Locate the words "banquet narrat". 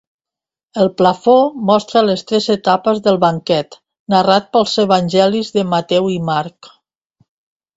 3.25-4.49